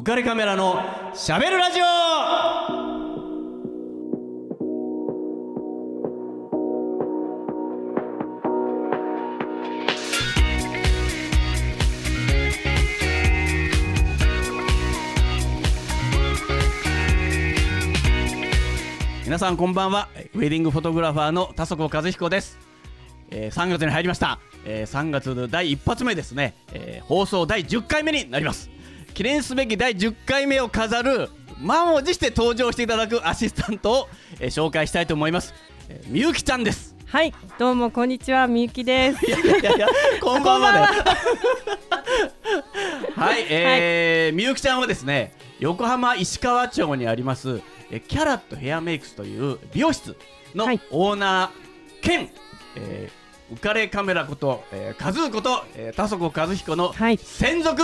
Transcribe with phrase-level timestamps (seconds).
[0.00, 0.80] 浮かれカメラの
[1.14, 1.84] しゃべるラジオ。
[19.24, 20.08] 皆さんこんばんは。
[20.32, 22.58] ウェディングフォトグラファーの田底和彦です、
[23.30, 28.70] えー、3月に入りました、えー、3月の第一発目ですね、えー、放送第10回目になります。
[29.14, 31.28] 記念すべき第10回目を飾る
[31.60, 35.54] 満を持して登場していただくアシスタントを、えー、紹介したいと思います、
[35.88, 36.96] えー、みゆきちゃんです。
[37.06, 39.26] はいどうもこんにちはみゆきです。
[39.26, 39.88] いやいやいや
[40.20, 40.86] こんばんはだよ
[43.16, 43.36] は。
[43.36, 50.16] い、えーみゆきちゃんはですね横浜石川町にありますえキャラットヘアメイクスという美容室
[50.54, 50.80] のはい。
[50.92, 52.30] オーナー兼、
[52.76, 57.18] えー浮かれカメラこと、えー、カズーこと、えー、田底和彦のはい。
[57.18, 57.82] 専属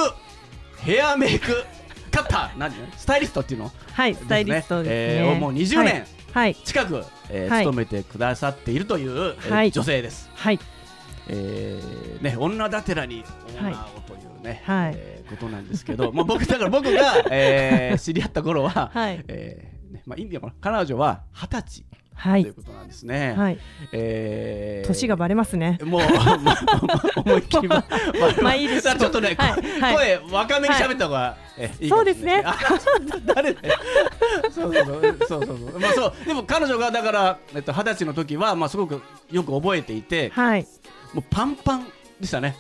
[0.83, 1.65] ヘアメイク。
[2.11, 2.59] カッター。
[2.59, 2.73] 何？
[2.97, 3.73] スタイリストっていうの？
[3.93, 5.21] はいスタイリストですね。
[5.21, 7.65] えーをもう20年はい近く、えーはい。
[7.65, 9.71] 勤めてくださっているという、えーはい。
[9.71, 10.31] 女性です。
[10.35, 10.59] はい。
[11.29, 14.93] えーね、女だてらにオーナーをというね、はい。
[14.97, 19.25] えーことなんですけど、まあ、僕だから僕が、えー知り合った頃は、はい。
[19.27, 21.85] えーねまあ、いいんだよ彼女は二十歳
[22.17, 23.35] はいということなんですね。
[23.37, 23.59] はい
[23.93, 26.01] えー年がバレますねもう
[27.17, 27.85] 思いっきりま
[28.43, 32.57] まあいいですちょっとね、はいはい声若めに喋った方が、えいいいそうですねあ
[33.35, 33.57] 誰う
[34.51, 40.67] そうそうそうそうそうまあそうでも彼女がだからえっと二十歳の時はまあすごくよく覚えていて、はい
[41.13, 41.87] もうパンパン
[42.21, 42.57] でしたね。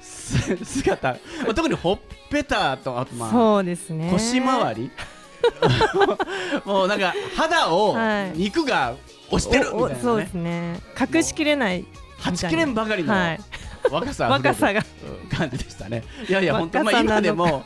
[0.00, 1.18] す姿、ま
[1.50, 1.98] あ、特にほっ
[2.30, 4.90] ぺたとあとまあそうですね腰回り
[6.64, 8.38] もうなんか肌をはい。
[8.38, 8.94] 肉が
[9.30, 9.98] 押してるみたいなね。
[10.02, 10.80] そうですね。
[10.98, 11.84] 隠しきれない。
[12.18, 13.40] はちきれんばかりのはい。
[13.90, 14.28] 若さ。
[14.28, 14.80] 若さが。
[14.80, 16.04] うん感じでしたね。
[16.28, 17.64] いやいや本当まあ今でも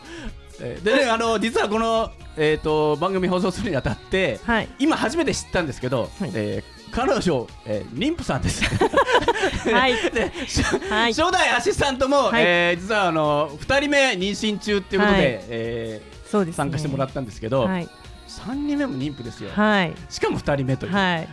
[0.61, 4.69] えーでねあの実はこのえっ、と番組放送するにあたってはい。
[4.79, 6.31] 今初めて知ったんですけど、はい。
[6.35, 8.65] えー彼女、えー、妊婦さんです。
[9.71, 9.93] はい。
[10.11, 11.13] でしはい。
[11.13, 12.43] 初代アシスタントも、はい。
[12.45, 15.25] えー実はあの2人目妊娠中っていうことで、はい。
[15.51, 17.89] えー参加してもらったんですけど、はい。
[18.29, 19.95] 3人目も妊婦ですよ、はい。
[20.11, 21.29] しかも2人目という、はい。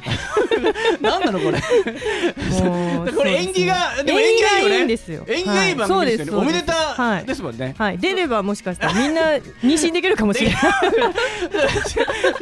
[1.02, 1.60] なんなのこれ？
[3.12, 4.98] これ縁起がでも縁起がいいよね。
[5.28, 6.26] 縁起がいい番組ですよ。
[6.26, 6.42] ね、はい。
[6.42, 7.98] おめでたはいですもんね、はい。
[7.98, 10.62] 出ればもしかしたらみんな妊娠できるかもしれない。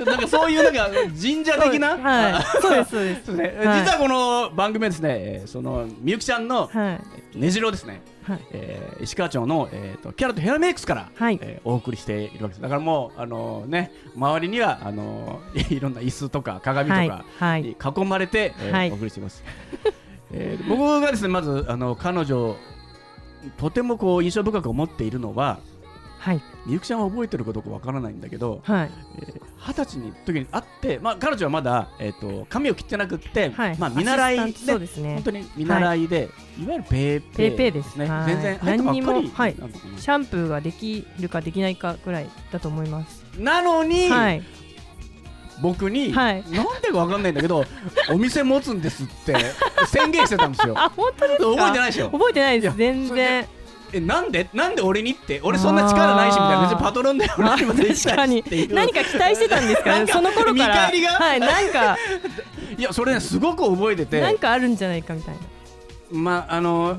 [0.05, 0.89] なんかそういうなんか
[1.19, 2.61] 神社的な、はい。
[2.61, 3.31] そうですそうです。
[3.33, 6.99] 実はこの番組はですね、えーそのみゆきちゃんのはい。
[7.35, 8.39] 根城ですね、はい。
[8.51, 11.39] えー石川町の、えー、とキャラとヘアメイクスから、はい。
[11.41, 12.61] えーお送りしているわけです。
[12.61, 17.63] だからもうあのね周りにはあの いろんな椅子とか鏡とかはい。
[17.63, 18.91] に囲まれて、えーはい。
[18.91, 19.43] お送りしています、
[20.31, 22.55] えー僕がですねまずあの彼女
[23.57, 25.59] とてもこう印象深く思っているのは
[26.23, 26.41] はい。
[26.65, 28.91] みゆきちゃんは覚えてるかどうかわからないんだけどはい。
[29.19, 33.77] えー二十、歳の時に会って、まあ、彼女はまだ、えー、と髪を切ってなくって、はい。
[33.77, 35.13] まあ、見習いアシスタントそうですね。
[35.13, 36.29] 本当に見習いで、
[36.61, 37.97] い、わゆるペーペーペーです。
[37.97, 38.25] ね、はい。
[38.27, 39.55] 全然何にもはい。
[39.55, 43.23] シャンプーができるかできないかぐらいだと思います。
[43.39, 44.43] なのに、はい。
[45.61, 46.43] 僕に、はい。
[46.51, 47.63] なんでかわかんないんだけど
[48.11, 49.33] お店持つんですって
[49.87, 50.73] 宣言してたんですよ。
[50.77, 51.51] あ、本当ですか？
[51.51, 52.09] 覚えてないでしょ。
[52.09, 52.77] 覚えてないです。
[52.77, 53.47] 全然。
[53.93, 55.39] えなんでなんで俺にって？
[55.43, 56.61] 俺そんな力ないしみたいな。
[56.63, 58.35] 別にパトロンでもあ何もでき確かに。
[58.35, 58.73] ないしっていう。
[58.73, 60.07] 何か期待してたんですか？
[60.07, 60.53] その頃から。
[60.53, 61.11] 見返りが？
[61.11, 61.39] はい。
[61.39, 61.97] なんか。
[62.77, 64.19] いやそれねすごく覚えてて。
[64.19, 65.41] なんかあるんじゃないかみたいな。
[66.11, 66.97] まああの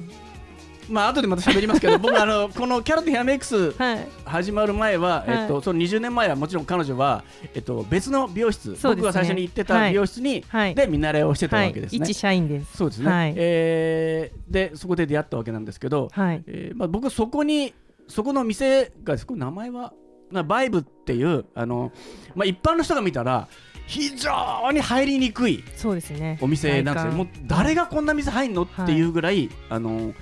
[0.89, 4.09] まあ後でまた喋りますけど 僕あのこのキャラとヘアメイクスはい。
[4.25, 7.25] 始まる前は、はいえっと、その20年前はもちろん彼女は、
[7.55, 11.99] えっと、別の美容室、僕が最初に行ってたはい美容室に、はいで見習いをしてたはいわけですね。
[12.05, 12.77] 一社員です。
[12.77, 16.43] そうですね、はいえーでそこで出会ったわけなんですけど、はい。
[16.47, 17.75] えーまあ、僕そこに
[18.09, 19.93] そこの店がそこ名前は、
[20.31, 21.93] まあ、バイブっていうあの、
[22.35, 23.49] まあ、一般の人が見たら
[23.87, 26.39] 非常に入りにくいそうですね。
[26.41, 27.13] お店なんですよ。
[27.13, 30.15] もう誰がこんな店入んのっていうぐらい、あの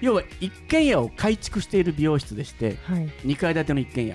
[0.00, 3.08] 要は一軒家を改築している美容室でしてはい。
[3.24, 4.14] 2階建ての一軒家、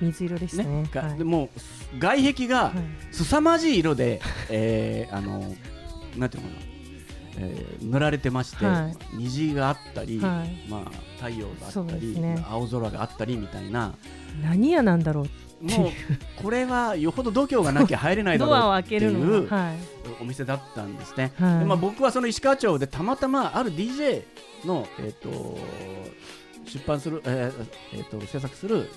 [0.00, 0.82] 水色でしたね。
[0.82, 4.20] ねがはいでもう外壁がはい凄まじい色で、
[4.50, 5.54] えーあの
[6.16, 6.60] なんていうのかな、
[7.38, 13.94] えー塗られてまして、は虹があったり、はいまあ、太陽があったり、ね青空があったりみたいな
[14.42, 15.26] 何屋なんだろう。
[15.62, 19.48] もうこれはよほど度胸がなきゃ入れないだろう ドアを開けるっていう。
[20.20, 21.32] お店だったんですね。
[21.38, 24.22] はいでまあ、僕はその石川町でたまたまある DJ
[24.64, 25.58] の、えー、と
[26.66, 28.88] 出版する、えーえーと制作する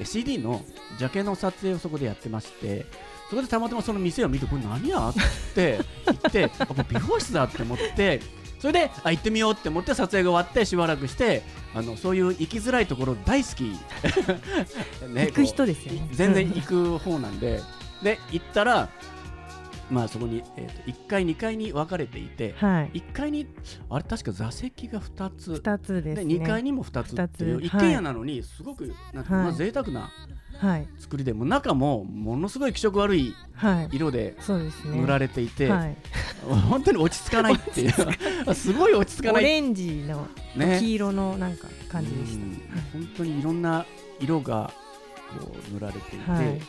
[0.00, 0.62] え CD の
[0.98, 2.86] ジャケの撮影をそこでやってまして
[3.30, 5.14] そこでたまたまその店を見てこれ何やっ
[5.54, 8.20] て言って あこれ美容室だって思って
[8.58, 11.42] それであ行ってみようって思って撮影が終わってしばらくして
[11.74, 13.64] あのそういう行きづらいところ大好き、
[15.12, 16.08] ね行く人ですよね。
[16.12, 17.60] 全然行く方なんで。
[18.02, 18.88] で行ったら
[19.90, 22.90] まあそこに、えー、と1階2階に分かれていてはい。
[23.00, 23.46] 1階に
[23.88, 25.54] あれ確か座席が2つ。
[25.54, 27.66] 二つですでね2階にも2つっていう二つ。
[27.66, 29.44] 一軒家なのにすごくなんか、はい。
[29.44, 30.10] まあ贅沢な
[30.58, 30.88] はい。
[30.98, 33.88] 作りでもう中もものすごい気色悪いはい。
[33.92, 34.36] 色で
[34.84, 35.96] 塗られていて、はい。
[36.68, 38.54] 本当に落ち着かないっていう。
[38.54, 39.44] すごい落ち着かない。
[39.44, 40.78] オレンジのね。
[40.80, 42.62] 黄色のなんか感じでしうん。
[42.92, 43.86] 本当にいろんな
[44.20, 44.72] 色が
[45.38, 46.60] こう塗られていて、たはい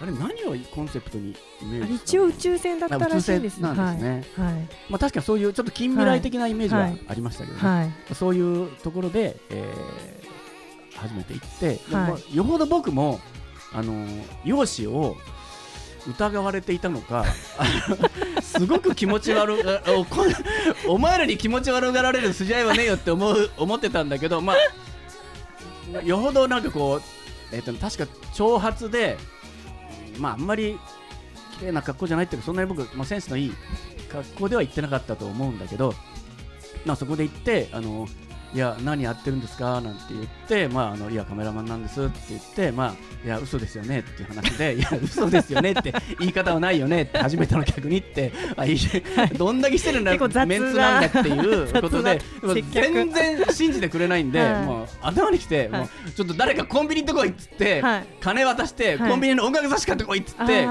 [0.00, 3.58] あれ何をコンセプトにイメージ一応宇宙船だったらしいです。
[3.58, 4.24] ねんですね。
[4.36, 4.54] はい。
[4.88, 7.00] まあ、確かにそういうちょっと近未来的なイメージははい。
[7.08, 7.78] ありましたけどね、はい。
[7.80, 10.28] はいそういうところで、えー
[10.98, 11.78] 初めて行って、はい。
[11.90, 13.20] まあよほど僕も、
[13.72, 15.16] あのー容姿を
[16.08, 17.24] 疑われていたのか
[18.40, 19.82] すごく気持ち悪 が
[20.86, 29.18] お前らに気持ち悪がられる筋合いはねえよって思う 思ってたんだけど、まあ、よほどなんかこう、えっと確か長髪で、
[30.18, 30.78] まあ、あんまり
[31.58, 33.52] 綺麗な格好じゃないっていうかそんなに僕、まあ、センスのいい
[34.10, 35.94] 格好では行ってなかったと思うんだけど、
[36.84, 38.06] まあ、そこで行ってあの
[38.54, 39.80] いや何やってるんですか？
[39.80, 44.00] なんて言って、まあ、あのいやカメラマンなんですって言って、まあ、いや嘘ですよね？
[44.00, 45.72] っていう話でいや嘘ですよね？
[45.72, 47.02] って 言い方はないよね？
[47.02, 48.78] って初めての客にってあいい
[49.36, 50.16] どんだけしてるんだ
[50.46, 52.20] メンツなんだっていうことで
[52.72, 54.64] 全然信じてくれないんで、はい。
[54.64, 55.80] もう頭にきて、はい。
[55.82, 58.06] もうちょっと誰かコンビニ行ってこいっつって、はい。
[58.20, 59.10] 金渡して、はい。
[59.10, 60.66] コンビニの音楽雑誌買ってこいっつって。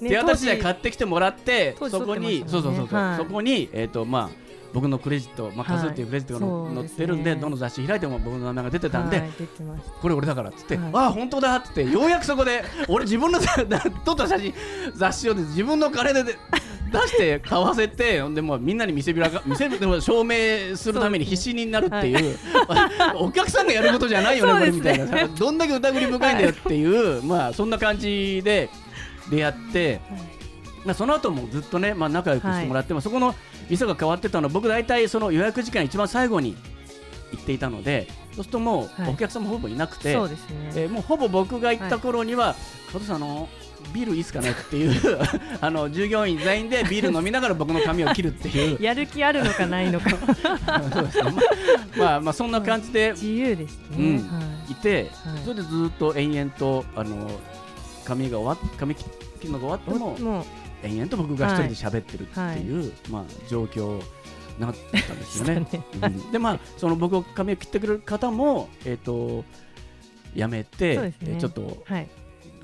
[0.00, 2.88] 手渡しで買当ってきてもらって、そこに、そうそうそう
[3.18, 4.49] そこに、えっ、と、まあ。
[4.72, 5.80] 僕のクレジット、まあ、はい。
[5.80, 6.96] 数っていうクレジットがの、そうですね。
[6.96, 9.18] 載ってるんで、どの雑誌開いても僕の名前が出てたんで。
[9.18, 9.30] はい。
[10.00, 10.90] これ俺だからっつって、はい。
[10.92, 13.38] ああ本当だっつってようやくそこで 俺自分の
[14.04, 14.54] 撮った写真
[14.94, 16.36] 雑誌をで自分の金でで
[16.92, 22.38] 出して買わせてでもうみんなに見せびらか見せびでも証明するために必死になるっていう
[23.16, 25.28] お客さんがやることじゃないよねこれみたいな。
[25.28, 28.68] どんだけ疑り深いんだよっていう、まあそんな感じで
[29.30, 30.00] 出会って、
[30.84, 33.34] まあ、その後もずっとね、まあ、仲良くしてもらって、まあそこの
[33.68, 36.56] 店が変わってたのは僕大体その予約時間一番最後に
[37.32, 39.12] 行っていたのでそうするともうはい。
[39.12, 40.70] お客様ほぼいなくて、そうですね。
[40.74, 42.54] えーもうほぼ僕が行った頃には、
[42.92, 43.48] 加藤さんあの
[43.92, 44.50] ビールいいっすかね？
[44.50, 45.18] っていう
[45.60, 48.78] あの従業員全員でビール飲みながら僕の髪を切るっていう。
[48.82, 50.10] やる気あるのかないのか。
[50.10, 51.40] そうですねまあ、
[51.96, 54.40] まあまあそんな感じで 自由ですね、うんは
[54.70, 54.74] い。
[54.76, 55.42] て、はい。
[55.44, 57.30] それでずっと延々とあの
[58.04, 59.04] 髪が終わっ髪切
[59.44, 60.44] るのが終わっても
[60.82, 65.66] 延々と僕が一人で喋ってるっていう、まあ、状況になったんですよね。
[66.02, 66.32] うん。
[66.32, 69.44] でまあその僕を髪を切ってくれる方もえっ、と
[70.34, 71.14] やめて、ね。
[71.22, 72.08] えーちょっとはい。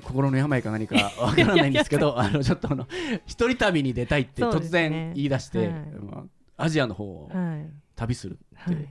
[0.03, 2.87] 心の病か何かわからないんですけど あのちょっとあの
[3.25, 5.69] 一人旅に出たいって突然言い出して、はい。
[6.01, 6.23] ま
[6.57, 7.69] あアジアの方をはい。
[7.95, 8.87] 旅するっはいて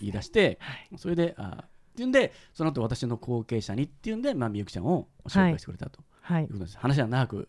[0.00, 0.88] 言い出して、はい。
[0.96, 6.44] それであっていうんでその後私の後継者にっていうんで、まあ、みゆきちゃんを紹介してくれたとはい。
[6.44, 6.46] い。
[6.46, 7.46] うことです、話は長くはい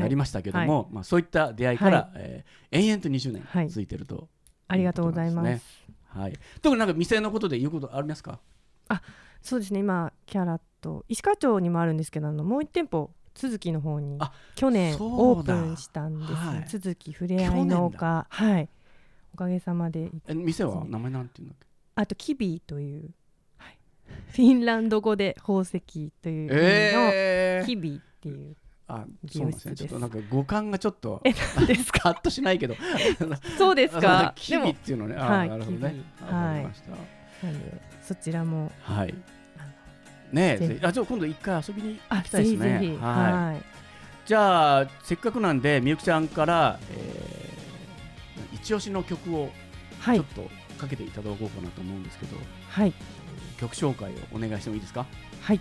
[0.00, 2.10] なりましたけども、まあ、そういった出会いから、はい。
[2.16, 3.64] えー延々と20はい。
[3.66, 4.28] 年続いてると、
[4.68, 5.46] ありがとうございます。
[5.46, 5.60] ね
[6.06, 8.40] はい、特になんか店のことで言うことありますか？
[9.42, 9.80] そうですね。
[9.80, 16.58] 今キャラと石川町にもあるんですけどあのもう一店舗都築の方にあ去年オーだプンしたんですはい。
[16.60, 18.68] ね都築ふれあい農家はい。
[19.34, 21.66] おかげさまでえ店は名前なんていうんだっけ？
[21.94, 23.10] あとキビーという、
[23.58, 23.78] はい、
[24.32, 25.80] フィンランド語で宝石
[26.22, 27.66] という意味のえー。
[27.66, 28.56] キビーっていう
[28.88, 29.74] あ美そうなんですね。
[29.74, 32.00] ちょっとなんか五感がちょっとえ何ですか？
[32.00, 32.74] カッとしないけど。
[33.58, 34.32] そうですか？
[34.34, 35.16] キビっていうのね。
[35.16, 35.94] あはいなるほどね。
[36.22, 37.46] わかりました。
[37.46, 38.72] なんでそちらも。
[38.82, 39.14] はい。
[40.32, 42.58] ねえあじゃあ今度一回遊びにあ行きたいですね。
[42.58, 42.98] ぜひぜひ。
[43.02, 43.32] はい。
[43.32, 43.62] はい。
[44.26, 49.50] じゃあせっかくなんでみゆきちゃんから、えー、一押しの曲を
[50.00, 50.18] はい。
[50.18, 52.36] ちょっとかけていただこうかなと思うんですけど、
[52.70, 52.92] はい。
[53.58, 55.06] 曲紹介をお願いしてもいいですか？
[55.42, 55.60] はい。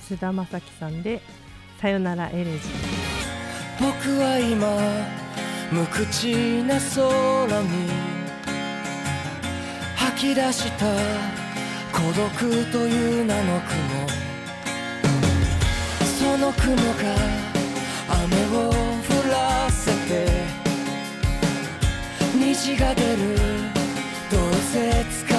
[0.00, 1.20] 須田将暉さんで
[1.82, 2.54] さよならエレジー。
[3.80, 4.68] 僕は今
[5.72, 7.90] 無口な空に
[9.96, 10.86] 吐き出した
[11.92, 12.30] 孤独
[12.70, 14.06] という名の雲。
[16.20, 17.16] その雲が
[18.22, 18.74] 雨を降
[19.32, 20.30] らせて
[22.32, 23.36] 虹が出る。
[24.30, 25.31] どうせ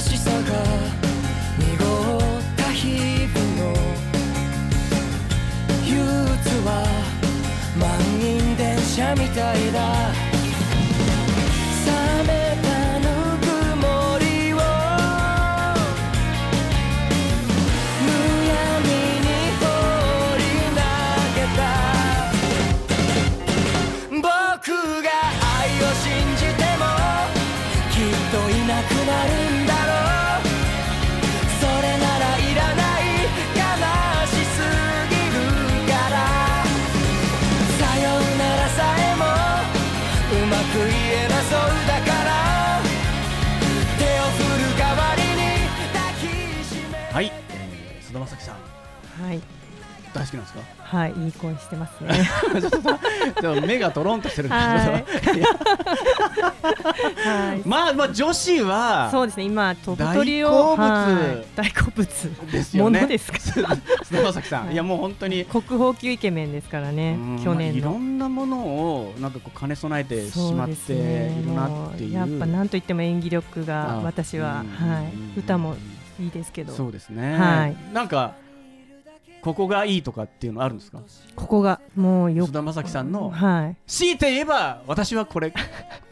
[0.00, 0.38] しさが
[1.58, 3.74] 濁った日々の
[5.84, 6.86] 憂鬱は
[7.78, 10.21] 満員電車みたいだ。
[50.32, 50.60] きなんですか？
[50.96, 52.28] はいいい声してますね。
[53.40, 55.04] でも目がトロンとしてるんだはい。
[55.22, 55.46] けど
[57.30, 57.62] はい。
[57.68, 59.44] まあまあ女子はそうですね。
[59.44, 60.88] 今鳥を好物。
[60.88, 61.46] はい。
[61.56, 62.06] 大好物。
[62.50, 62.98] ですよね。
[63.00, 63.38] ものですか？
[64.04, 64.74] 菅田将暉さん、はい。
[64.74, 65.44] い、やもう本当に。
[65.46, 67.12] 国宝級イケメンですからね。
[67.18, 67.40] うん。
[67.42, 70.96] 去年まあいろのんなものをなんかこう兼ね備えてしまってい
[71.42, 72.12] るなっていう。
[72.12, 74.88] やっぱなんといっても演技力があ私はうん。
[74.90, 75.12] はい。
[75.38, 75.76] 歌も
[76.20, 76.72] いいですけど。
[76.74, 77.76] そうですね、はい。
[77.94, 78.34] なんか
[79.42, 81.00] ここがいいとかっていうのあるんですか？
[81.34, 83.76] ここがもうよ菅田将暉さんのはい。
[83.86, 85.52] 強いて言えば私はこれ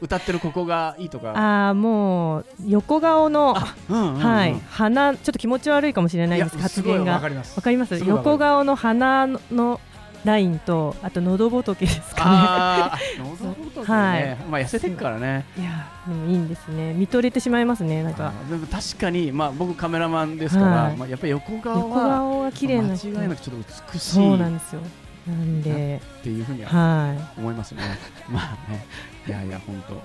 [0.01, 1.31] 歌ってるここがいいとか。
[1.31, 3.55] ああもう横顔の
[3.89, 4.21] うんうんうん。
[4.21, 4.61] はい。
[4.71, 7.13] 鼻ちょっと気持ち悪いかもしれないです発言が。
[7.15, 7.97] わかります。
[8.05, 9.81] 横顔の鼻の
[10.25, 15.21] ラインとあと喉仏ですかあー 喉仏ね、はいまあ痩せてるからね。
[15.21, 16.93] ねいやでもいいんですね。
[16.93, 18.33] 見とれてしまいますねなんか。
[18.51, 20.97] でも確かにまあ僕カメラマンですから、はい。
[20.97, 22.97] まあやっぱり横顔横は顔が綺麗な。
[22.97, 24.83] 人間違いなくちょっと美しいそうなっんですよ。
[25.27, 26.01] なんで。
[26.23, 27.83] ていうふうにはは思いますね。
[28.29, 28.85] まあね、
[29.27, 30.03] いやいや本当、えー、わ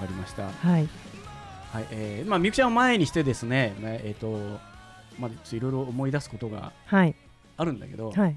[0.00, 0.42] かりました。
[0.42, 0.88] いはい。
[1.72, 4.60] はい、えー、まあみゆきちゃんを前にしてですね、ねえっ、と
[5.18, 7.14] まあいろいろ思い出すことがはい。
[7.56, 8.36] あるんだけど、はい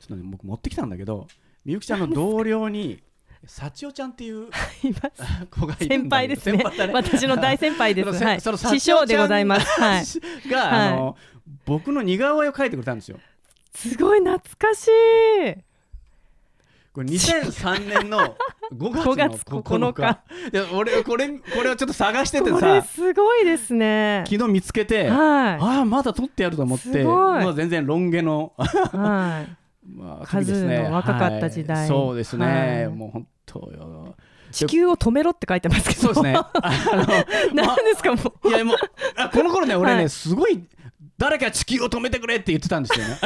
[0.00, 1.28] ちょっとね僕持ってきたんだけど、
[1.64, 3.02] みゆきちゃんの同僚に
[3.46, 4.48] 幸代ちゃんっていう
[5.50, 6.58] 子がいるん先輩ですね。
[6.58, 8.24] ね私の大先輩です。
[8.24, 8.40] はい。
[8.40, 9.66] その師匠でございます。
[9.80, 10.88] はいが、はい。
[10.88, 11.16] あの
[11.66, 13.18] 僕の似顔絵を描いてくれたんですよ。
[13.74, 14.90] すごい懐かしい。
[16.92, 18.36] これ2003年の
[18.74, 20.56] 5月5の 月9 9日日。
[20.56, 24.24] いや俺これこれをちょっと探しててさ、すごいですね。
[24.26, 27.44] 昨日見つけて、はああまだ撮ってやると思って、すごい。
[27.44, 28.52] もう全然ロン毛の、
[29.94, 31.78] まあ、カズーの若かった時代。
[31.78, 31.88] はい。
[31.88, 32.88] そうですね、はい。
[32.88, 34.14] もう本当よ。
[34.50, 36.12] い地球を止めろって書いてますけど。
[36.14, 36.34] そうですね。
[37.54, 38.48] 何ですかもう。
[38.48, 38.76] いやもう
[39.16, 40.08] あこの頃ね俺ね、はい。
[40.08, 40.64] すごい
[41.18, 43.18] 誰か地球を止めてくれって言ってたんですよね。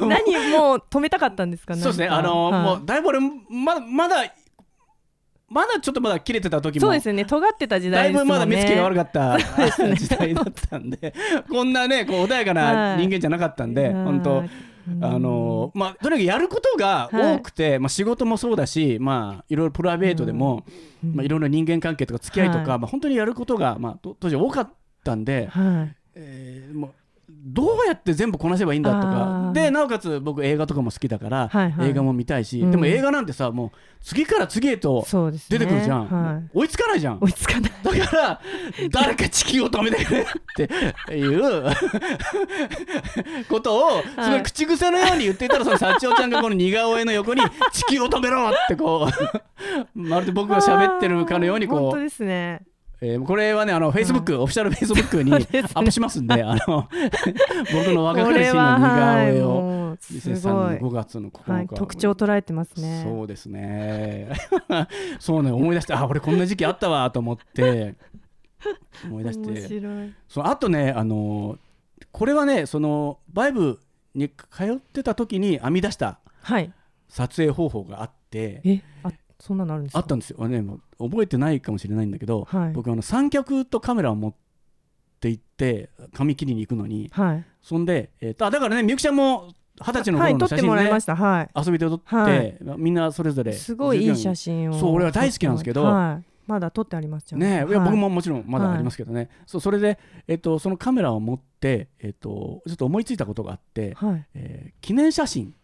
[0.00, 1.74] 何もう止めたかったんですか。
[1.74, 2.08] そうですね。
[2.08, 2.62] あの、はい。
[2.62, 4.24] もうだいぶ俺ままだ
[5.54, 7.24] まだちょっとまだ切れてた時もそうですよね。
[7.24, 8.32] 尖ってた時だいぶ代ですもんね。
[8.32, 9.36] まだ目つきが悪かった
[9.86, 9.94] ね。
[9.96, 11.14] 時代だったんで
[11.48, 12.98] こんなねこう穏やかなはい。
[13.06, 14.42] 人間じゃなかったんで、本当
[14.88, 15.04] うん。
[15.04, 20.64] あのまあとにかくやることが多くて、まあ仕事もそうだしまあいろいろプライベートでも、
[21.04, 21.14] うん。
[21.14, 22.66] まあいろいろ人間関係とか付き合いとか、はい。
[22.66, 24.70] まあ本当にやることがまあと当時多かっ
[25.04, 25.96] たんで、はい。
[26.16, 26.90] えーもう
[27.46, 29.52] どうやって全部こなせばいいんだとあかー。
[29.52, 31.90] でなおかつ僕映画とかも好きだから、はいはい。
[31.90, 32.70] 映画も見たいし、うん。
[32.70, 33.70] でも映画なんてさもう
[34.00, 35.06] 次から次へと
[35.50, 36.50] 出てくるじゃん、はい。
[36.54, 37.18] 追いつかないじゃん。
[37.20, 37.72] 追いつかない。
[37.82, 38.40] だから
[38.90, 40.24] 誰か地球を止めてくれっ
[40.56, 41.64] ていう
[43.48, 49.06] ことをすごい口癖のように言っていたらその幸代ちゃんがこの似顔絵の横に「地球を止めろ!」ってこ
[49.94, 52.62] うまるで僕が喋ってるかのようにこう、本当ですね
[53.00, 56.88] えーこれはねあのフェイスブックオフィシャルフェイスブックにアップしますんであの
[57.72, 63.02] 僕の若かりしの似ははい顔絵をもうす2003ご年5い月の9日、はい特徴を捉えてますね。
[63.06, 64.30] そうですね。
[65.18, 67.94] そうね思い出してあ俺こんな時期あったわと思って
[69.04, 69.50] 思い出して。
[69.50, 70.14] 面白い。
[70.28, 71.58] そのあとねあの
[72.12, 73.80] これはねそのバイブ
[74.14, 76.72] に通ってた時に編み出したはい。
[77.08, 79.10] 撮影方法があってえあ
[79.40, 79.98] そんなのあるんですか？
[79.98, 82.72] あったんですよ、ね、もう覚えてないかもしれないんだけど、はい。
[82.72, 84.34] 僕あの三脚とカメラを持っ
[85.20, 87.44] て行って髪切りに行くのにはい。
[87.62, 91.16] そんで、えーとあだからねみゆきちゃんも二十歳のはい撮って頃の写真ね、もらいました。
[91.16, 91.50] はい。
[91.56, 92.58] 遊びで撮って、はい。
[92.78, 96.24] みんなそれぞれすごいいい写真をそう俺は大好きなんですけどはい。
[96.46, 97.48] まだ撮ってありますよね。
[97.48, 97.88] いやはい。
[97.90, 99.98] 僕ももちろんまだありますけどね、そうそれで、
[100.28, 104.26] えっとそのカメラを持って、えっとちょっと思いついたことがあって、はい。
[104.34, 105.54] えー記念写真、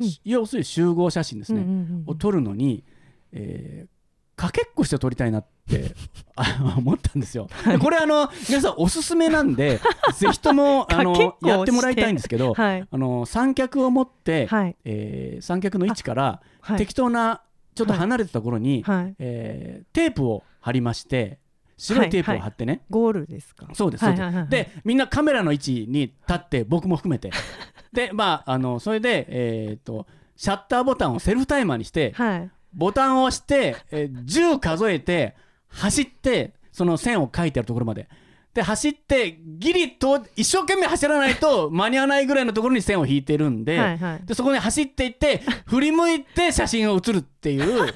[0.00, 0.08] うん。
[0.24, 2.04] 要するに集合写真ですね、うんうんうん。
[2.06, 2.84] を撮るのに、
[3.32, 3.90] えー
[4.36, 5.94] かけっこして撮りたいなって
[6.34, 7.46] あ思ったんですよ。
[7.66, 9.78] でこれあの皆さんおすすめなんで
[10.16, 12.88] ぜひともあのやってもらいたいんですけど、はい。
[12.90, 14.76] あの三脚を持って、はい。
[14.86, 16.78] えー三脚の位置からはい。
[16.78, 17.42] 適当な
[17.74, 19.14] ちょっと離れてた頃に、はい。
[19.18, 21.38] えーテープを貼りまして
[21.76, 23.66] 白いテープを貼ってね、ゴールですか？
[23.74, 24.48] そうですそうです、はいはいはいはい。
[24.50, 27.30] でみんなカメラの位置に立って僕も含めて。
[27.92, 35.34] でまああのそれでえっ、とシャッターボタンをセルフタイマーにしてはいボタンを押して、えー10数えて
[35.68, 38.08] 走ってその線を書いてあるところまで。
[38.52, 44.26] で走ってギリと一生懸命走らないと間に合わないぐらいのところに線を引いてるんで,、はいはい。
[44.26, 47.94] でそこに走っていって振り向いて写真を写るっていう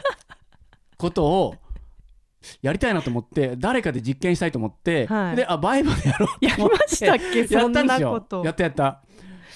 [0.96, 1.56] ことを
[2.62, 5.36] やりたいなと思って誰かで実験したいと思って、はい。
[5.36, 7.40] であバイブでやろうとやり思ってましたっけ？
[7.52, 8.12] やそんったんですよ。
[8.12, 9.02] なことやったやった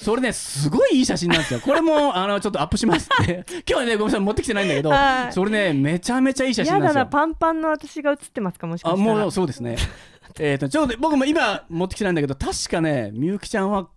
[0.00, 1.60] それねすごいいい写真なんですよ。
[1.60, 3.44] これもあのちょっとアップしますって。
[3.68, 5.32] 今日はねごめんなさい持ってきてないんだけど、はい。
[5.32, 6.98] それねめちゃめちゃいい写真なんですよ。
[7.00, 9.76] やだなパンパンの私が写ってますかもしかあしたらもうそうですね。
[10.38, 13.88] えっとちょうど僕も今持ってきてないんだけど確かねみゆきちゃんは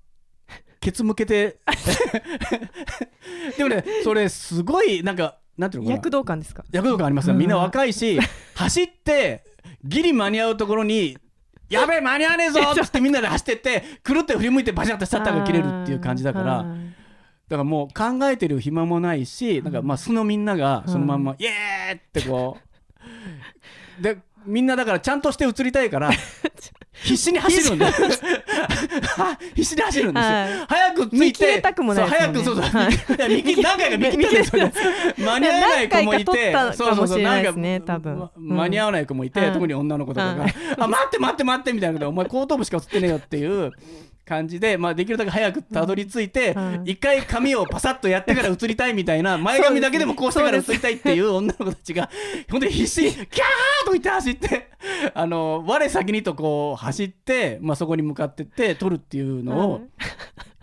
[0.80, 1.60] ケツ向けて。
[3.58, 5.96] でもねそれすごいなんかなんていうのかな。
[5.98, 6.64] 躍動感ですか？
[6.72, 7.36] 躍動感ありますよ。
[7.36, 8.20] みんな若いし
[8.56, 9.44] 走って
[9.84, 11.18] ギリ間に合うところに
[11.72, 22.58] やべえ間に合わねえぞっつってみんなで走ってってくるって振り向いてバシャッとシャッターが切れるっていう感じだからだからもう考えてる暇もないしなんかまあ素のみんながそのまんまイエーってこ
[24.00, 26.12] うでみんなだからちゃんとして映りたいから
[27.04, 27.86] 必死に走るんで。
[29.56, 30.66] 必死に走るんですよ、はい。
[30.68, 31.62] 早くついて。
[31.62, 34.68] 早くそうそう、はいいや見切何回か見切ってるんですよ。
[34.68, 34.74] ね
[35.18, 36.26] 間に合わない子もいて。
[36.26, 40.44] 何回か撮ったかもしれないですねそうそうそう多分なんかうん間に合わない子もいて、はい特に女の子とかが。
[40.44, 41.94] はい「あ待って待って待って」みたいな。
[41.94, 43.72] ことでお前後頭部しか映ってねえよっていう
[44.32, 52.10] 感じで、まあ、できるだけ早くたどり着いて、はい一回髪をパサッとやってから映りたいみたいな 前髪だけでもこうしてから映りたいっていう女の子たちが
[52.50, 53.26] 本当に必死にキャー
[53.86, 54.70] と言って走って
[55.14, 59.82] あの我先にとこう走って、まあ、そこに向かってって撮るっていうのをはい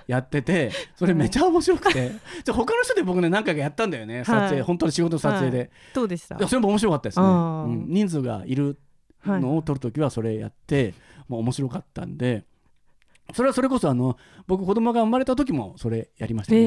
[0.09, 2.13] やっててそれめちゃ面白くて。
[2.43, 5.71] じゃあ他の人で僕ね何回かやったんだよね撮影、はい本当の仕事の撮影で、はい。
[5.95, 6.49] どうでした？
[6.49, 7.27] それも面白かったですね、
[7.87, 8.79] 人数がいる
[9.27, 10.95] のを撮るときはそれやって、
[11.29, 12.45] もう面白かったんで
[13.35, 16.65] それはそれこそあの僕子供が生まれた時もそれやりましたえね、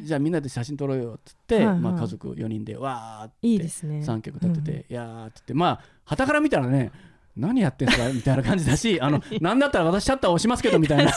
[0.00, 1.78] ーじゃあみんなで写真撮ろうよっつって、はいはい。
[1.78, 4.02] まあ、家族4人でわーっていいですね。
[4.02, 6.90] 三脚立てて、いやーっつってまあ旗から見たらね
[7.36, 11.12] 何やってんすかみたいな感じだしあの なんだったら私シャッター押しますけどみたいな。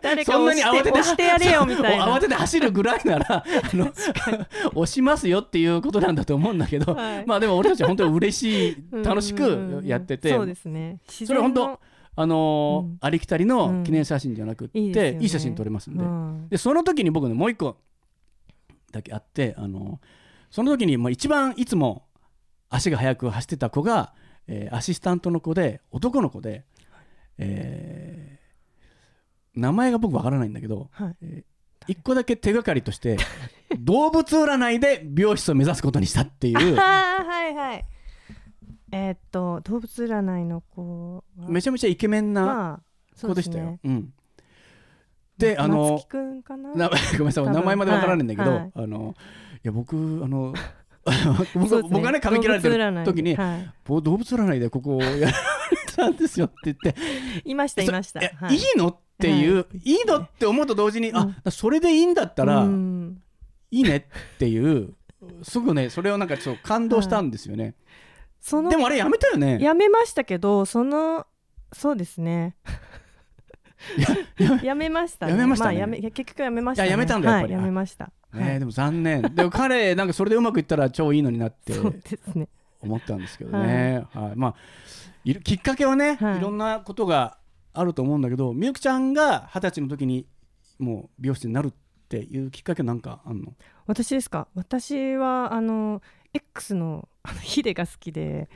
[0.00, 2.06] 誰かそんな押してに慌てて押してやれよみたいな。
[2.06, 3.90] 慌てて走るぐらいならあの
[4.74, 7.26] 押しますよっていうことなんだと思うんだけど、はい。
[7.26, 10.98] まあでも俺たちは本当に嬉しいうん楽しくやってて、そうですね。
[11.08, 11.80] 自それ本当
[12.14, 12.98] あのーうん。
[13.00, 15.28] ありきたりの記念写真じゃなくって、いいいいですよね。
[15.28, 16.48] 写真撮れますんで,、うん。
[16.48, 17.76] でその時に僕ねもう一個
[18.92, 20.06] だけあって、あのー
[20.50, 22.04] その時にもう一番いつも
[22.68, 24.12] 足が速く走ってた子が、
[24.46, 26.64] えーアシスタントの子で男の子で、
[27.38, 31.44] えー名前が僕わからないんだけどはい。
[31.88, 33.18] 一個だけ手がかりとして
[33.78, 36.76] 動物占いで美容室を目指すことにしたっていう。
[36.80, 37.84] あーはいはい
[38.92, 42.80] えーっと動物占いの子はめちゃめちゃイケメンな
[43.20, 43.64] 子でしたよ。
[43.64, 43.80] ね。
[43.84, 44.12] うん、
[45.38, 46.74] であの松木くんかな？
[46.74, 48.72] な ごめんなさい名前までわからないんだけど、はいはい。
[48.74, 49.14] あの
[49.54, 50.54] いや僕あの
[51.54, 51.82] 僕ね。
[51.82, 53.04] 僕がね髪切られてる動物占い。
[53.04, 53.72] 時にはい。
[53.84, 55.32] 僕動物占いでここをやられ
[55.96, 56.94] たんですよって言って。
[57.44, 58.20] いましたいました。
[58.20, 58.56] えはい。
[58.56, 58.88] いの？
[58.88, 61.36] っていう、い、いのって思うと同時に、うん。
[61.44, 63.22] あそれでいいんだったら、うん。
[63.70, 64.94] いいねっていう
[65.42, 67.74] すぐねそれをなんかちょっと感動したんですよね、
[68.42, 69.58] そのでもあれやめたよね。
[69.60, 71.26] やめましたけどその
[71.72, 72.56] そうですね。
[74.62, 75.32] やめましたね。
[75.32, 75.76] やめましたね。
[75.76, 76.88] あやめいや結局やめましたね。
[76.88, 77.54] いややめたんだやっぱり。
[77.54, 78.10] はいやめました。
[78.30, 78.44] はい。
[78.44, 79.22] ねでも残念。
[79.22, 82.48] でも彼 なんかそれでうまくいったら超いいのになってそうですね。
[82.80, 84.36] 思ったんですけどね、はい。
[84.36, 84.54] まあ
[85.24, 86.38] いるきっかけはね、はい。
[86.38, 87.38] い、ろんなことが
[87.72, 90.26] あると思うんだけどみゆきちゃんが二十歳の時に
[90.80, 91.72] もう美容師になるっ
[92.08, 93.52] ていうきっかけなんかあんの？
[93.86, 94.48] 私ですか？
[94.54, 96.02] 私はあの
[96.34, 98.48] X のあのヒデが好きで。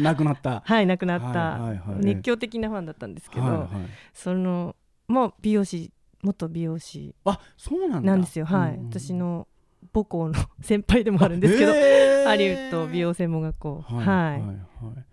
[0.00, 0.62] 亡くなった。
[0.64, 2.04] はい亡くなった、はいはいはい。
[2.04, 3.68] 熱狂的なファンだったんですけど、はいはい、
[4.12, 4.76] その
[5.08, 5.92] もう美容師
[6.22, 8.12] 元美容師あそうなんだ。
[8.12, 8.46] なんですよ。
[8.46, 9.46] はい、うんうん私の
[9.92, 12.24] 母校の 先輩でもあるんですけどへー。
[12.24, 13.80] ハリウッド美容専門学校。
[13.82, 14.56] はいはい、はい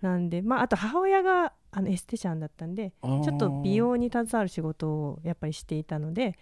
[0.02, 6.38] なんでまああと母親があのエステシャンだったんではい、ちょっと美容に携わる仕事をやっぱりしていたので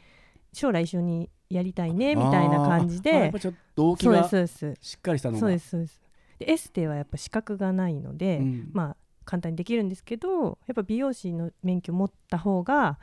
[0.54, 3.32] 将来一緒にやりたいねみたいな感じで。
[3.32, 5.40] ぱちょっと動機がしっかりしたのが。
[5.40, 6.02] そうですそうです。
[6.40, 8.70] でエステはやっぱ資格がないので、うん。
[8.74, 12.98] まあ簡単にできるんですけどやっぱ美容師の免許持った方が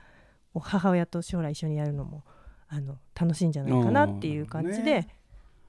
[0.54, 2.24] 母親と将来一緒にやるのも
[2.68, 5.06] あの楽しいんじゃないかなっていう感じで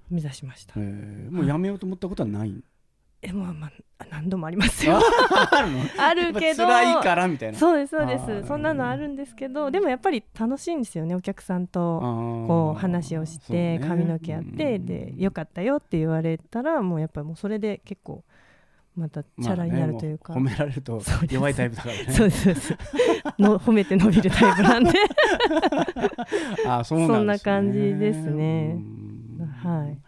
[0.10, 1.32] 目指しました、えー。
[1.32, 2.64] もうやめようと思ったことはない、
[3.28, 5.00] えもうまあ何度もありますよ。
[5.98, 7.58] あるけど辛いからみたいな。
[7.58, 8.48] そうですそうです。
[8.48, 18.24] そんなのあるんですけどでもやっぱり楽しいんですよねお客さんとここう話をして髪の毛やってでよかったよって言われたらもうやっぱりもうそれで結構
[18.96, 22.06] またチャラになるというか、褒められると弱いタイプだからね。
[22.10, 22.54] そうですそう。
[22.56, 22.78] です
[23.38, 24.92] の褒めて伸びるタイプなんで。
[26.66, 27.16] あそうなんね。
[27.16, 28.76] そんな感じですね。
[29.40, 29.46] うん。
[29.46, 30.07] はい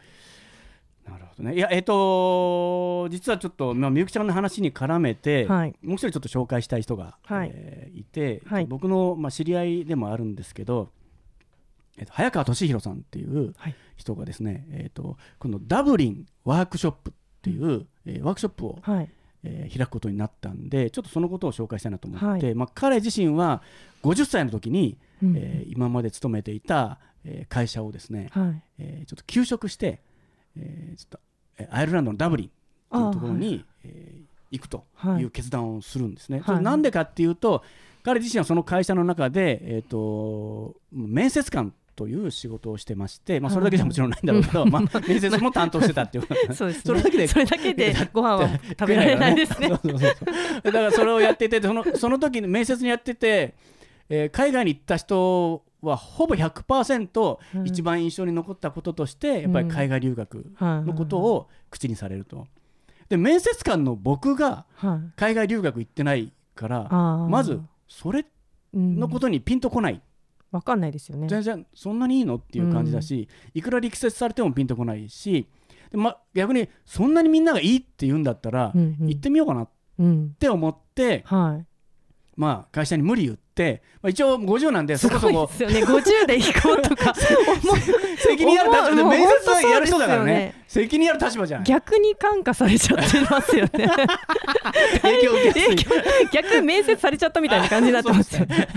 [1.43, 1.55] なるほどね。
[1.55, 5.75] いやえっ、と実はちょっと、まあ、みゆきちゃんの話に絡めて、はい。
[5.81, 7.51] もう一人ちょっと紹介したい人が、はい。
[7.53, 8.65] えーいて、はい。
[8.65, 10.91] 僕の、まあ、知り合いでもあるんですけど、
[11.97, 13.75] えっと早川俊弘さんっていうはい。
[13.97, 19.09] 人がですね、えっとこのダブリンワークショップっていう、えーワークショップを、はい。
[19.43, 22.55] えー開くことになったんでちょっとそのことを紹介したいなと思って、はい。
[22.55, 23.61] まあ、彼自身は
[24.03, 25.33] 50歳の時に、うん。
[25.37, 28.61] えー今まで勤めていた、えー会社をですね、はい。
[28.79, 30.01] えーちょっと休職して、
[30.57, 31.28] えーちょっとえー
[31.71, 32.49] アイルランドのダブリン
[32.91, 35.21] というところに、えー行くとはい。
[35.21, 36.41] いう決断をするんですね。
[36.61, 37.63] なんでかっていうと
[38.03, 46.25] 彼自身はその会社の中で、えー、と面接官という仕事をしてまして、まあ、それだけじゃもちろんないんだろうけど、まあ、面接も担当してたっていう。
[46.55, 46.81] そうですね。
[46.85, 49.67] それだけでそれだけでご飯は 食べられないですね。
[49.67, 50.25] そ うそうそうそ
[50.59, 50.61] う。
[50.63, 53.53] だからそれをやっててそのその時に面接にやってて、
[54.09, 57.67] えー海外に行った人はほぼ100%うん。
[57.67, 62.47] 一番印象に残ったこととして、やっぱり海外留学のことを口にされると。
[63.09, 65.11] で面接官の僕がはい。
[65.15, 66.87] 海外留学行ってないから
[67.29, 68.25] まずそれ
[68.73, 70.01] うんのことにピンとこない、
[70.51, 71.27] わかんないですよね。
[71.27, 75.47] 全然そんなにいいのっていう感じだし、いくら力説されてもピンとこないし
[75.91, 81.65] で、ま、逆にそんなにみんながいいって言うんだったら、行ってみようかなっうんて思って、はい。
[82.35, 83.48] まあ、会社に無理言って、
[84.01, 85.83] まあ、一応50なんですそこそこごいですよね。
[85.83, 87.13] 50で行こうとか。
[88.17, 90.31] 責任ある立場で面接はやる人だからね。
[90.31, 91.65] ね責任ある立場じゃない。
[91.65, 93.69] 逆に感化されちゃってますよね。
[95.01, 95.85] 影響を受け
[96.31, 98.67] 逆に面接されちゃったみたいな感じになってますよね。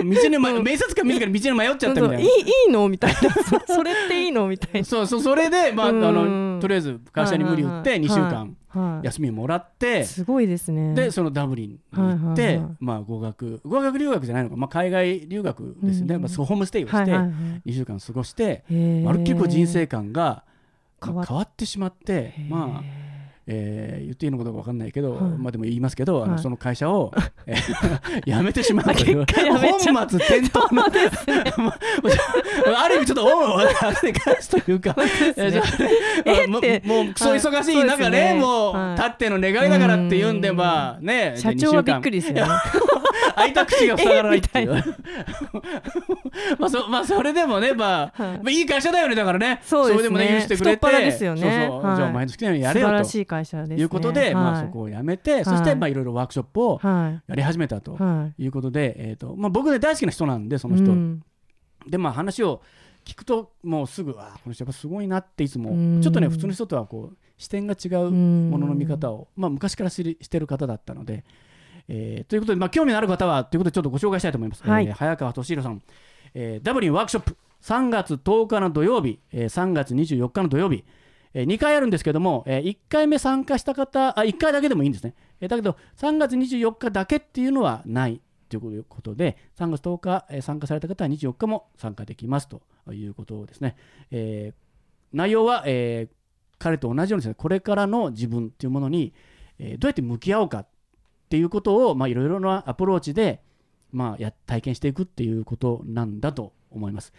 [0.00, 2.18] 道に、ま、面接官自ら道に迷っちゃったみたいな。
[2.18, 2.30] いいい
[2.68, 3.18] いのみたいな。
[3.66, 4.84] そそれっていいのみたいな。
[4.84, 6.56] そうそうそれで、まあ、あうん。
[6.56, 9.06] のとりあえず会社に無理言って2週間はい。
[9.06, 10.94] 休みもらって、すごいですね。
[10.94, 17.70] でそのダブリンに行って、まあ、語学語学留学じゃないのか、まあ、海外留学ですね、うんまあ、ホームステイをしてはいはいはい。
[17.70, 18.64] 2週間過ごして、
[19.04, 20.44] まるっきり人生観が
[21.00, 23.07] 変わってしまってまあ
[23.50, 25.22] えー言っていいのかどうか分かんないけど、はい。
[25.22, 27.12] まあでも言いますけど、あのはいその会社を、
[27.46, 30.86] えー 辞めてしまうという本末転倒の、 まあ
[32.84, 33.94] ある意味ちょっと恩を返
[34.40, 34.94] すというか、
[36.84, 39.00] もうクソ忙しい中ね、もう、はい。
[39.00, 40.56] たっての願いだからっていうんで、うん。
[40.56, 42.20] まあね、社長はびっくり。
[42.20, 42.42] すよね。
[43.34, 44.76] 開いた口が塞がらないっていう。
[44.76, 44.82] え。
[46.58, 48.38] まあそまあそれでもね、まあ、はい。
[48.38, 49.60] まあいい会社だよねだからね。
[49.64, 49.98] そうですね。
[49.98, 51.48] れでもね許してくれて、そうそう。
[51.84, 53.04] はいじゃあお前の好きなようにやれよと
[53.38, 53.76] 会社ですね。
[53.76, 58.46] いうことで、まあはいそこをやめて、そしてはいまあいろいろワークショップをはやり始めたといはい。
[58.46, 60.90] うことで、えっとまあ僕ね大好きな人なんでそのい人。
[60.92, 61.22] うん。
[61.86, 62.62] でまあ話を
[63.04, 66.02] 聞くともうすぐあこの人やっぱすごいなっていつもうん。
[66.02, 68.50] ちょっとね普通の人とはこう視点が違ううん。
[68.50, 71.24] ものの見方を、まあ、昔から知りしてる方だったので、
[71.88, 74.86] えーということで、まあ、興味のある方はということでちょっとご紹介したいと思います、はい。
[74.86, 75.82] えー早川俊弘さん、
[76.34, 77.36] えー、ダブリンワークショップ。
[77.62, 80.84] 3月10日の土曜日、えー3月24日の土曜日、
[81.34, 92.62] え2回あるんですけども、え1回目参加した方あ1回だけでもいいんですね、えだけど3月24日だけっていうのはないということで3月10日、え参加された方は24日も参加できますと
[92.92, 93.76] いうことですね、
[94.10, 94.68] えー
[95.10, 96.18] 内容は、えー
[96.60, 99.14] 彼と同じようにですねこれからの自分っていうものに、
[99.58, 100.66] えーどうやって向き合おうかっ
[101.30, 103.42] ていうことをまあいろいろなアプローチで、
[103.92, 107.12] まあ、や体験していくっていうことなんだと思います。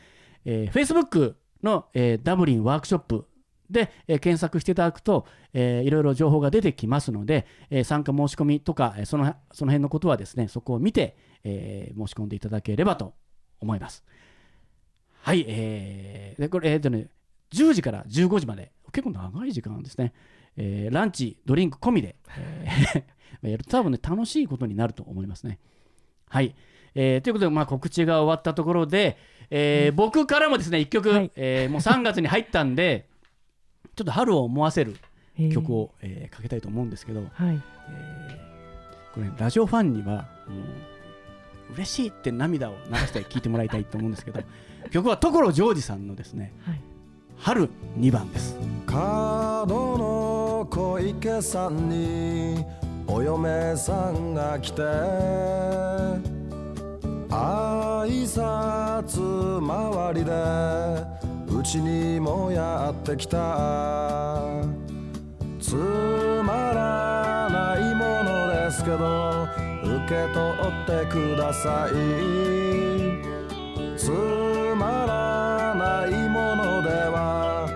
[0.46, 3.29] えー、Facebook の、えーダブリンワークショップ
[3.70, 13.14] で、えー検索していただくと、えーいろいろ情報が出てきますので、えー参加申し込みとか、えーそのその辺のことはですねそこを見て、えー申し込んでいただければと
[13.60, 14.04] 思います。
[15.22, 17.08] はい、えーでこれ、えーとね、
[17.52, 20.14] 10時から15時まで結構長い時間ですね、
[20.58, 23.04] えーランチドリンク込みで、えー
[23.50, 25.60] やると多分ね楽しいことになると思いますね。
[26.30, 26.56] はい、
[26.96, 29.18] えーということで、まあ、告知が終わったところで、
[29.50, 31.32] えー僕からもですね1曲、はい。
[31.36, 33.09] えーもう3月に入ったんで
[34.00, 34.96] ちょっと春を思わせる
[35.52, 37.30] 曲を、えーかけたいと思うんですけど、はい。
[37.50, 40.56] えーこれ、ラジオファンにはも
[41.72, 44.40] う嬉しいって涙を流して聴いてもらいたいと思うんですけど
[44.92, 46.82] 曲は所ジョージさんのですねはい
[47.38, 48.58] 「春2番」です。
[48.86, 52.64] 角の小池さんに
[53.06, 54.82] お嫁さんが来て
[57.30, 61.19] 挨拶回りで
[61.60, 64.48] うちにもやってきた。
[65.60, 69.46] つまらないものですけど
[69.84, 71.92] 受け取ってください。
[73.98, 77.68] つまらないものでは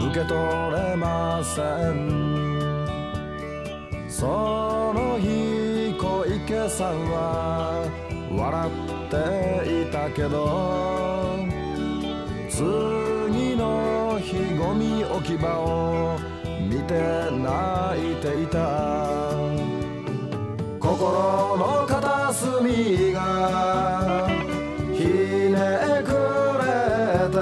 [0.00, 0.34] 受け取
[0.74, 1.94] れません。
[4.08, 4.26] そ
[4.92, 7.86] の日小池さんは
[8.36, 8.72] 笑っ
[9.08, 9.14] て
[9.82, 11.46] いたけど
[12.50, 13.07] 次の
[14.78, 16.18] 日ゴミ置き場を
[16.60, 16.94] 見て
[17.30, 18.58] 泣いていた。
[20.80, 24.28] 心の片隅が
[24.92, 25.04] ひ
[25.50, 25.56] ね
[26.04, 26.08] く
[26.62, 26.66] れ
[27.28, 27.36] て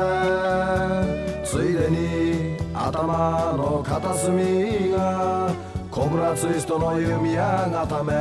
[1.44, 5.53] ついでに頭の片隅が
[5.90, 8.12] コブラツイストの弓矢固め。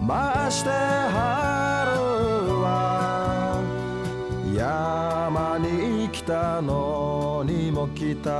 [0.00, 0.80] まして春
[2.60, 3.60] は
[4.54, 6.93] 山に来たの。
[7.84, 8.30] にも来た。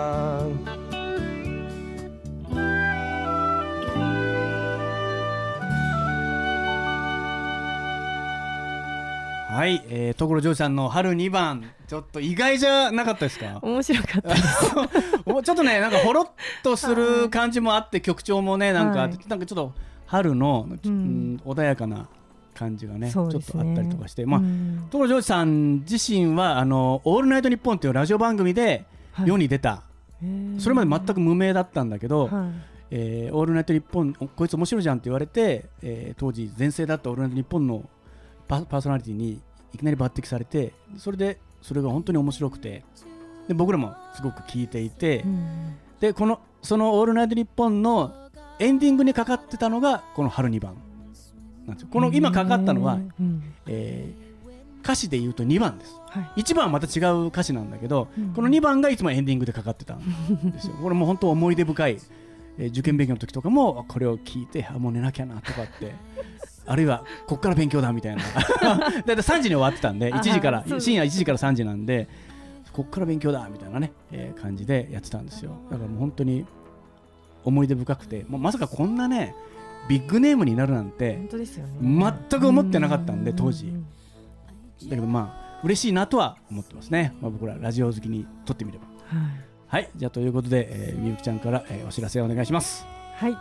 [9.55, 13.61] はい、えー、所ジョージさんの春2番ちょっと意外じゃなかったですか？
[13.63, 14.75] 面白かったです。
[15.27, 16.27] おちょっとねなんかほろっ
[16.63, 19.73] とする感じもあって曲調もねなんか、はいなんかちょっと
[20.07, 20.91] 春の、うん。
[20.91, 22.09] うん穏やかな
[22.55, 23.13] 感じがねね。
[23.13, 24.89] ちょっとあったりとかしてまあ、うん。
[24.91, 28.87] 所ジョージさん自身はあの「オールナイトニッポン」っていうラジオ番組ではい
[29.27, 29.83] 世に出た、
[30.59, 32.51] それまで全く無名だったんだけど、はい。
[32.91, 37.89] えーオールナイトニッポンおこいつ面白いじゃんって言われて、えー当時全盛だったオールナイトニッポンの
[38.47, 39.41] パパーソナリティに
[39.73, 42.85] いきなり抜擢されてそれでそれが本当に面白くて
[43.49, 48.13] で僕らもすごく聞いていて、うんでこのその「オールナイトニッポン」の
[48.59, 50.75] エンディングにかかってたのがこの「春2番」
[51.67, 51.89] なんですよ。
[51.91, 53.43] この今かかったのは、うん。
[53.67, 54.24] えー
[54.85, 55.99] 歌詞で言うと2番です。
[56.11, 56.43] はい。
[56.43, 58.33] 1番はまた違う歌詞なんだけど、うん。
[58.35, 60.01] この2番がいつもエンディングでかかってたん
[60.53, 60.75] ですよ。
[60.83, 61.99] これも本当思い出深い、
[62.59, 65.93] えー受験勉強の時とかもこれを聞いてあもう寝なきゃなとかって
[66.67, 68.23] あるいはこっから勉強だみたいな。
[68.63, 72.07] だいたい3時に終わってたんで1時から深夜1時から3時なんで
[72.73, 75.53] こっから勉強だみたいなね、えー感じでやってたんですよ。
[75.71, 76.45] だからもう本当に
[77.45, 79.35] 思い出深くてもうまさかこんなね
[79.89, 81.29] ビッグネームになるなんてね。
[82.31, 83.87] 全く思ってなかったんで当時うん
[84.83, 85.07] だけど。
[85.07, 88.85] まあ嬉しいなとは思ってますね、まあ、僕らラジオ好きにとってみれば。
[88.85, 89.45] はい。
[89.67, 89.91] はい。
[89.97, 92.87] じゃあということで、えーみゆきちゃんから、えーお知らせをお願いします。
[93.15, 93.33] はい。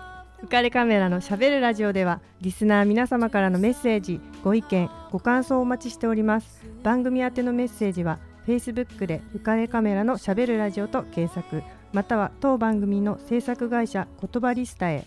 [0.42, 6.64] 浮かれカメラのしゃべるラジオではリスナー皆様からのメッセージ、ご意見、ご感想をお待ちしております。
[6.82, 15.06] 番組宛てのメッセージは Facebook で浮かれカメラのしゃべるラジオと検索、または当番組の制作会社言葉リスタへ。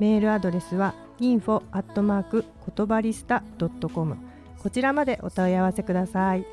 [0.00, 3.42] メールアドレスは info 言葉リスタ
[3.92, 4.16] .com
[4.62, 6.44] こちらまでお問い合わせください。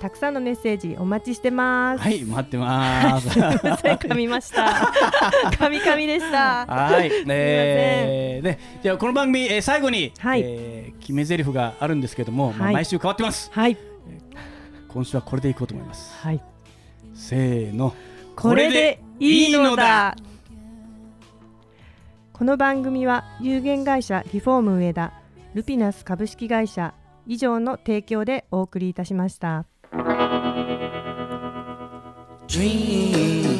[0.00, 2.02] たくさんのメッセージお待ちしてます。
[2.02, 4.62] はい待ってます 噛みました。
[5.50, 6.66] 噛み噛みでした。
[6.66, 13.76] はい、えー、でじゃあこの番組、えー最後に、はいえー決め台詞があるんですけども、まあ、はい毎週変わってますはい。
[14.88, 16.40] 今週はこれでいこうと思いますはい。
[17.14, 17.92] せーの
[18.36, 20.14] これでいいのだ
[22.32, 25.12] この番組は有限会社リフォーム上田
[25.54, 26.94] ルピナス株式会社
[27.28, 29.66] 以上の提供でお送りいたしました。
[32.48, 33.57] Dream,